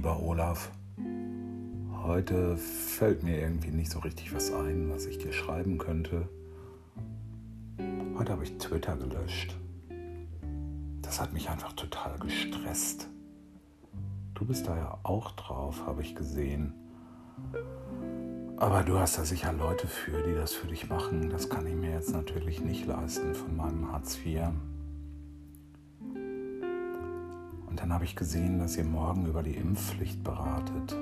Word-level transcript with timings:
Lieber 0.00 0.22
Olaf, 0.22 0.70
heute 2.04 2.56
fällt 2.56 3.22
mir 3.22 3.38
irgendwie 3.38 3.68
nicht 3.68 3.90
so 3.90 3.98
richtig 3.98 4.34
was 4.34 4.50
ein, 4.50 4.88
was 4.88 5.04
ich 5.04 5.18
dir 5.18 5.30
schreiben 5.30 5.76
könnte. 5.76 6.26
Heute 8.16 8.32
habe 8.32 8.44
ich 8.44 8.56
Twitter 8.56 8.96
gelöscht. 8.96 9.54
Das 11.02 11.20
hat 11.20 11.34
mich 11.34 11.50
einfach 11.50 11.74
total 11.74 12.18
gestresst. 12.18 13.10
Du 14.32 14.46
bist 14.46 14.66
da 14.66 14.74
ja 14.74 14.98
auch 15.02 15.32
drauf, 15.32 15.86
habe 15.86 16.00
ich 16.00 16.14
gesehen. 16.14 16.72
Aber 18.56 18.82
du 18.84 18.98
hast 18.98 19.18
da 19.18 19.26
sicher 19.26 19.52
Leute 19.52 19.86
für, 19.86 20.22
die 20.22 20.34
das 20.34 20.54
für 20.54 20.68
dich 20.68 20.88
machen. 20.88 21.28
Das 21.28 21.50
kann 21.50 21.66
ich 21.66 21.74
mir 21.74 21.90
jetzt 21.90 22.14
natürlich 22.14 22.62
nicht 22.62 22.86
leisten 22.86 23.34
von 23.34 23.54
meinem 23.54 23.92
Hartz 23.92 24.16
IV. 24.24 24.48
Dann 27.90 27.96
habe 27.96 28.04
ich 28.04 28.14
gesehen, 28.14 28.60
dass 28.60 28.76
ihr 28.76 28.84
morgen 28.84 29.26
über 29.26 29.42
die 29.42 29.56
Impfpflicht 29.56 30.22
beratet. 30.22 30.96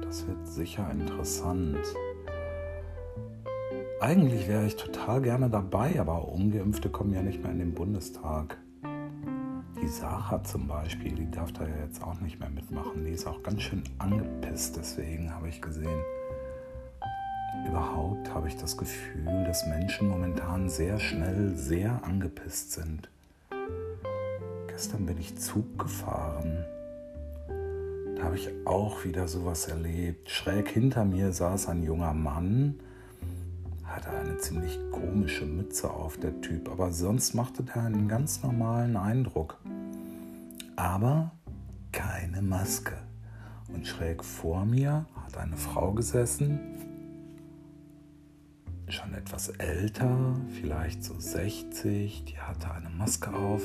Das 0.00 0.26
wird 0.26 0.46
sicher 0.46 0.90
interessant. 0.90 1.84
Eigentlich 4.00 4.48
wäre 4.48 4.64
ich 4.64 4.76
total 4.76 5.20
gerne 5.20 5.50
dabei, 5.50 6.00
aber 6.00 6.26
ungeimpfte 6.26 6.88
kommen 6.88 7.12
ja 7.12 7.20
nicht 7.20 7.42
mehr 7.42 7.52
in 7.52 7.58
den 7.58 7.74
Bundestag. 7.74 8.56
Die 9.82 9.86
Sacha 9.86 10.42
zum 10.42 10.66
Beispiel, 10.66 11.12
die 11.12 11.30
darf 11.30 11.52
da 11.52 11.68
ja 11.68 11.76
jetzt 11.84 12.02
auch 12.02 12.18
nicht 12.22 12.40
mehr 12.40 12.48
mitmachen. 12.48 13.04
Die 13.04 13.10
ist 13.10 13.26
auch 13.26 13.42
ganz 13.42 13.60
schön 13.60 13.82
angepisst, 13.98 14.78
deswegen 14.78 15.30
habe 15.30 15.50
ich 15.50 15.60
gesehen. 15.60 16.00
Überhaupt 17.68 18.32
habe 18.32 18.48
ich 18.48 18.56
das 18.56 18.78
Gefühl, 18.78 19.44
dass 19.44 19.66
Menschen 19.66 20.08
momentan 20.08 20.70
sehr 20.70 20.98
schnell 20.98 21.54
sehr 21.54 22.02
angepisst 22.02 22.72
sind. 22.72 23.10
Gestern 24.74 25.06
bin 25.06 25.18
ich 25.18 25.36
Zug 25.36 25.78
gefahren. 25.78 26.64
Da 28.16 28.24
habe 28.24 28.34
ich 28.34 28.48
auch 28.64 29.04
wieder 29.04 29.28
sowas 29.28 29.68
erlebt. 29.68 30.28
Schräg 30.28 30.68
hinter 30.68 31.04
mir 31.04 31.32
saß 31.32 31.68
ein 31.68 31.84
junger 31.84 32.12
Mann, 32.12 32.80
hatte 33.84 34.10
eine 34.10 34.36
ziemlich 34.38 34.76
komische 34.90 35.46
Mütze 35.46 35.88
auf, 35.88 36.18
der 36.18 36.40
Typ, 36.40 36.68
aber 36.68 36.90
sonst 36.90 37.34
machte 37.34 37.64
er 37.72 37.84
einen 37.84 38.08
ganz 38.08 38.42
normalen 38.42 38.96
Eindruck. 38.96 39.60
Aber 40.74 41.30
keine 41.92 42.42
Maske. 42.42 42.96
Und 43.72 43.86
schräg 43.86 44.24
vor 44.24 44.64
mir 44.64 45.06
hat 45.24 45.38
eine 45.38 45.56
Frau 45.56 45.92
gesessen, 45.92 46.58
schon 48.88 49.14
etwas 49.14 49.50
älter, 49.50 50.34
vielleicht 50.60 51.04
so 51.04 51.14
60, 51.16 52.24
die 52.24 52.38
hatte 52.38 52.72
eine 52.72 52.90
Maske 52.90 53.32
auf 53.32 53.62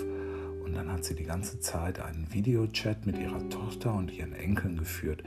und 0.69 0.75
dann 0.75 0.91
hat 0.91 1.03
sie 1.03 1.15
die 1.15 1.23
ganze 1.23 1.59
Zeit 1.59 1.99
einen 1.99 2.31
Videochat 2.31 3.07
mit 3.07 3.17
ihrer 3.17 3.49
Tochter 3.49 3.91
und 3.95 4.11
ihren 4.11 4.33
Enkeln 4.33 4.77
geführt. 4.77 5.23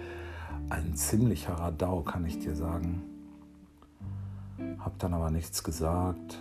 Ein 0.70 0.94
ziemlicher 0.94 1.54
Radau, 1.54 2.02
kann 2.02 2.24
ich 2.24 2.38
dir 2.38 2.54
sagen. 2.54 3.02
Hab 4.78 4.96
dann 5.00 5.12
aber 5.12 5.32
nichts 5.32 5.64
gesagt. 5.64 6.40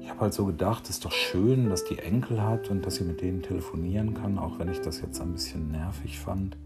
Ich 0.00 0.08
habe 0.08 0.20
halt 0.20 0.32
so 0.32 0.46
gedacht, 0.46 0.88
ist 0.88 1.04
doch 1.04 1.10
schön, 1.10 1.70
dass 1.70 1.84
die 1.84 1.98
Enkel 1.98 2.40
hat 2.40 2.70
und 2.70 2.86
dass 2.86 2.94
sie 2.94 3.04
mit 3.04 3.20
denen 3.20 3.42
telefonieren 3.42 4.14
kann, 4.14 4.38
auch 4.38 4.60
wenn 4.60 4.68
ich 4.68 4.80
das 4.80 5.00
jetzt 5.00 5.20
ein 5.20 5.32
bisschen 5.32 5.72
nervig 5.72 6.20
fand. 6.20 6.56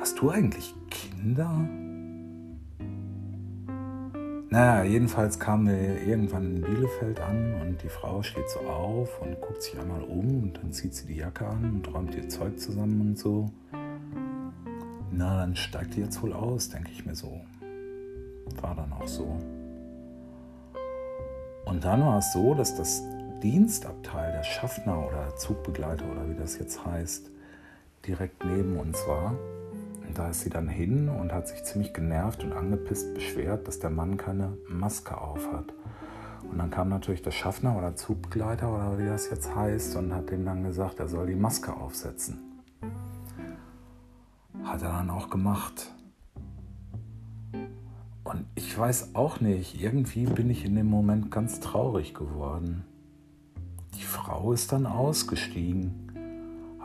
Hast 0.00 0.20
du 0.20 0.30
eigentlich 0.30 0.74
Kinder? 0.90 1.68
Naja, 4.50 4.82
jedenfalls 4.82 5.38
kamen 5.38 5.66
wir 5.66 6.02
irgendwann 6.06 6.56
in 6.56 6.62
Bielefeld 6.62 7.20
an 7.20 7.54
und 7.60 7.82
die 7.82 7.90
Frau 7.90 8.22
steht 8.22 8.48
so 8.48 8.60
auf 8.60 9.20
und 9.20 9.38
guckt 9.42 9.62
sich 9.62 9.78
einmal 9.78 10.02
um 10.02 10.42
und 10.42 10.56
dann 10.56 10.72
zieht 10.72 10.94
sie 10.94 11.06
die 11.06 11.16
Jacke 11.16 11.46
an 11.46 11.64
und 11.64 11.94
räumt 11.94 12.14
ihr 12.14 12.30
Zeug 12.30 12.58
zusammen 12.58 12.98
und 13.02 13.18
so. 13.18 13.50
Na, 15.10 15.40
dann 15.40 15.54
steigt 15.54 15.96
die 15.96 16.00
jetzt 16.00 16.22
wohl 16.22 16.32
aus, 16.32 16.70
denke 16.70 16.90
ich 16.90 17.04
mir 17.04 17.14
so. 17.14 17.40
War 18.62 18.74
dann 18.74 18.90
auch 18.94 19.06
so. 19.06 19.38
Und 21.66 21.84
dann 21.84 22.00
war 22.00 22.18
es 22.18 22.32
so, 22.32 22.54
dass 22.54 22.74
das 22.74 23.02
Dienstabteil, 23.42 24.32
der 24.32 24.44
Schaffner 24.44 25.06
oder 25.06 25.36
Zugbegleiter 25.36 26.06
oder 26.10 26.26
wie 26.26 26.34
das 26.34 26.58
jetzt 26.58 26.86
heißt, 26.86 27.30
direkt 28.06 28.42
neben 28.46 28.78
uns 28.78 29.06
war. 29.06 29.34
Da 30.14 30.30
ist 30.30 30.40
sie 30.40 30.50
dann 30.50 30.68
hin 30.68 31.08
und 31.08 31.32
hat 31.32 31.48
sich 31.48 31.62
ziemlich 31.64 31.92
genervt 31.92 32.42
und 32.42 32.52
angepisst 32.52 33.14
beschwert, 33.14 33.68
dass 33.68 33.78
der 33.78 33.90
Mann 33.90 34.16
keine 34.16 34.56
Maske 34.68 35.16
auf 35.18 35.52
hat. 35.52 35.72
Und 36.50 36.58
dann 36.58 36.70
kam 36.70 36.88
natürlich 36.88 37.22
der 37.22 37.30
Schaffner 37.30 37.76
oder 37.76 37.94
Zugbegleiter 37.94 38.72
oder 38.72 38.98
wie 38.98 39.06
das 39.06 39.30
jetzt 39.30 39.54
heißt 39.54 39.96
und 39.96 40.14
hat 40.14 40.30
ihm 40.30 40.44
dann 40.44 40.64
gesagt, 40.64 40.98
er 40.98 41.08
soll 41.08 41.26
die 41.26 41.34
Maske 41.34 41.74
aufsetzen. 41.74 42.38
Hat 44.64 44.82
er 44.82 44.90
dann 44.90 45.10
auch 45.10 45.30
gemacht. 45.30 45.92
Und 48.24 48.44
ich 48.54 48.76
weiß 48.76 49.14
auch 49.14 49.40
nicht, 49.40 49.80
irgendwie 49.80 50.26
bin 50.26 50.50
ich 50.50 50.64
in 50.64 50.74
dem 50.74 50.88
Moment 50.88 51.30
ganz 51.30 51.60
traurig 51.60 52.14
geworden. 52.14 52.84
Die 53.94 54.04
Frau 54.04 54.52
ist 54.52 54.72
dann 54.72 54.86
ausgestiegen 54.86 56.07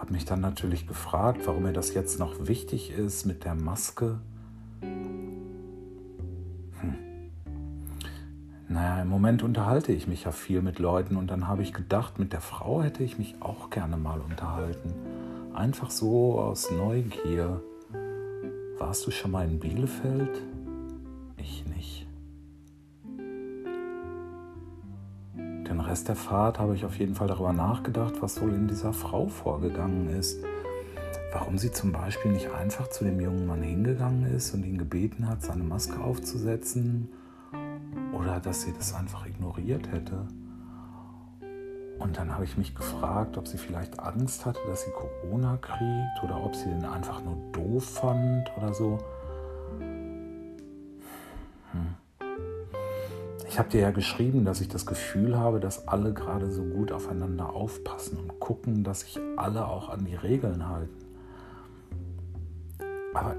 habe 0.03 0.11
mich 0.11 0.25
dann 0.25 0.41
natürlich 0.41 0.85
gefragt, 0.85 1.43
warum 1.45 1.63
mir 1.63 1.71
das 1.71 1.93
jetzt 1.93 2.19
noch 2.19 2.45
wichtig 2.45 2.91
ist 2.91 3.25
mit 3.25 3.45
der 3.45 3.55
Maske. 3.55 4.19
Hm. 4.81 5.39
Naja, 8.67 9.01
im 9.01 9.07
Moment 9.07 9.43
unterhalte 9.43 9.93
ich 9.93 10.05
mich 10.05 10.25
ja 10.25 10.33
viel 10.33 10.61
mit 10.61 10.77
Leuten 10.77 11.15
und 11.15 11.27
dann 11.31 11.47
habe 11.47 11.63
ich 11.63 11.71
gedacht, 11.71 12.19
mit 12.19 12.33
der 12.33 12.41
Frau 12.41 12.83
hätte 12.83 13.01
ich 13.01 13.17
mich 13.17 13.35
auch 13.39 13.69
gerne 13.69 13.95
mal 13.95 14.19
unterhalten. 14.19 14.93
Einfach 15.53 15.89
so 15.89 16.37
aus 16.37 16.69
Neugier. 16.69 17.61
Warst 18.79 19.07
du 19.07 19.11
schon 19.11 19.31
mal 19.31 19.47
in 19.47 19.57
Bielefeld? 19.57 20.41
Ich 21.37 21.65
nicht. 21.65 22.02
Rest 25.83 26.07
der 26.07 26.15
Fahrt 26.15 26.59
habe 26.59 26.75
ich 26.75 26.85
auf 26.85 26.97
jeden 26.97 27.15
Fall 27.15 27.27
darüber 27.27 27.53
nachgedacht, 27.53 28.21
was 28.21 28.41
wohl 28.41 28.53
in 28.53 28.67
dieser 28.67 28.93
Frau 28.93 29.27
vorgegangen 29.27 30.09
ist. 30.09 30.43
Warum 31.31 31.57
sie 31.57 31.71
zum 31.71 31.91
Beispiel 31.91 32.31
nicht 32.31 32.51
einfach 32.51 32.87
zu 32.89 33.03
dem 33.03 33.19
jungen 33.19 33.47
Mann 33.47 33.63
hingegangen 33.63 34.25
ist 34.35 34.53
und 34.53 34.63
ihn 34.65 34.77
gebeten 34.77 35.27
hat, 35.27 35.41
seine 35.41 35.63
Maske 35.63 35.99
aufzusetzen 35.99 37.09
oder 38.13 38.39
dass 38.39 38.61
sie 38.61 38.73
das 38.73 38.93
einfach 38.93 39.25
ignoriert 39.25 39.91
hätte. 39.91 40.27
Und 41.99 42.17
dann 42.17 42.33
habe 42.33 42.43
ich 42.43 42.57
mich 42.57 42.75
gefragt, 42.75 43.37
ob 43.37 43.47
sie 43.47 43.57
vielleicht 43.57 43.99
Angst 43.99 44.45
hatte, 44.45 44.59
dass 44.67 44.83
sie 44.83 44.91
Corona 44.91 45.57
kriegt 45.57 46.23
oder 46.23 46.43
ob 46.43 46.55
sie 46.55 46.69
den 46.69 46.85
einfach 46.85 47.23
nur 47.23 47.37
doof 47.51 47.85
fand 47.85 48.51
oder 48.57 48.73
so. 48.73 48.99
Ich 53.53 53.59
habe 53.59 53.69
dir 53.69 53.81
ja 53.81 53.91
geschrieben, 53.91 54.45
dass 54.45 54.61
ich 54.61 54.67
das 54.67 54.87
Gefühl 54.87 55.37
habe, 55.37 55.59
dass 55.59 55.87
alle 55.87 56.11
gerade 56.11 56.49
so 56.49 56.63
gut 56.63 56.91
aufeinander 56.91 57.53
aufpassen 57.53 58.17
und 58.17 58.39
gucken, 58.39 58.83
dass 58.83 59.01
sich 59.01 59.19
alle 59.37 59.67
auch 59.67 59.89
an 59.89 60.05
die 60.05 60.15
Regeln 60.15 60.67
halten. 60.67 61.05
Aber 63.13 63.35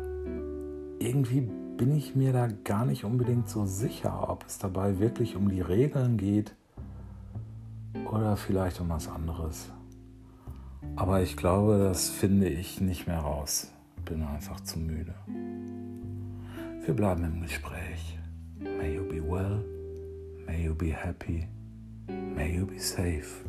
irgendwie 1.01 1.41
bin 1.41 1.97
ich 1.97 2.15
mir 2.15 2.33
da 2.33 2.47
gar 2.47 2.87
nicht 2.87 3.05
unbedingt 3.05 3.49
so 3.49 3.67
sicher, 3.67 4.31
ob 4.31 4.45
es 4.47 4.59
dabei 4.59 5.01
wirklich 5.01 5.35
um 5.35 5.49
die 5.49 5.61
Regeln 5.61 6.17
geht 6.17 6.55
oder 8.09 8.37
vielleicht 8.37 8.81
um 8.81 8.91
was 8.91 9.09
anderes. 9.09 9.69
Aber 10.95 11.23
ich 11.23 11.37
glaube, 11.37 11.79
das 11.79 12.09
finde 12.09 12.49
ich 12.49 12.81
nicht 12.81 13.09
mehr 13.09 13.19
raus. 13.19 13.73
Bin 14.05 14.23
einfach 14.23 14.61
zu 14.61 14.79
müde. 14.79 15.17
Wir 16.85 16.95
bleiben 16.95 17.25
im 17.25 17.43
Gespräch. 17.43 18.17
May 18.61 18.95
you 18.95 19.03
be 19.09 19.21
well. 19.21 19.74
May 20.47 20.62
you 20.62 20.75
be 20.75 20.91
happy. 20.91 21.49
May 22.08 22.52
you 22.52 22.67
be 22.67 22.79
safe. 22.79 23.43